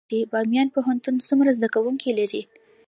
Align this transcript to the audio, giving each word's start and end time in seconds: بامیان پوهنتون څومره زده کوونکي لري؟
بامیان 0.31 0.67
پوهنتون 0.75 1.15
څومره 1.27 1.51
زده 1.57 1.67
کوونکي 1.75 2.09
لري؟ 2.19 2.41